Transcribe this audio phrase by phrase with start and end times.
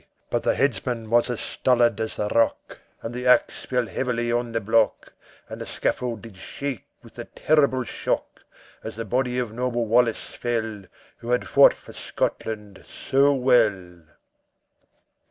[0.31, 4.51] But the headsman was as stolid as the rock, And the axe fell heavily on
[4.51, 5.13] the block,
[5.47, 8.43] And the scaffold did shake with the terrible shock,
[8.83, 10.85] As the body of noble Wallace fell,
[11.17, 14.01] Who had fought for Scotland so well.